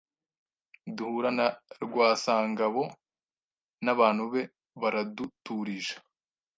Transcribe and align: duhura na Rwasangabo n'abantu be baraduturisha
duhura 0.95 1.29
na 1.37 1.47
Rwasangabo 1.83 2.83
n'abantu 3.85 4.23
be 4.33 4.41
baraduturisha 4.81 5.97